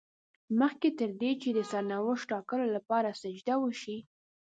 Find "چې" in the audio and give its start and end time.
1.41-1.49